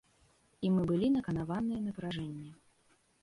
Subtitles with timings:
[0.67, 2.49] І мы былі наканаваныя на паражэнне.